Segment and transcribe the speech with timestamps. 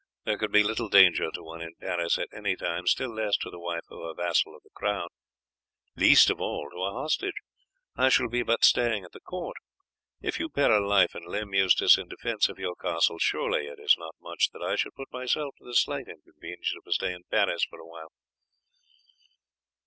[0.25, 3.51] There could be little danger to one in Paris at any time, still less to
[3.51, 5.09] the wife of a vassal of the crown,
[5.95, 7.35] least of all to a hostage.
[7.95, 9.57] I shall be but staying at the court.
[10.19, 13.95] If you peril life and limb, Eustace, in defence of your castle, surely it is
[13.95, 17.21] not much that I should put myself to the slight inconvenience of a stay in
[17.29, 18.09] Paris for a while."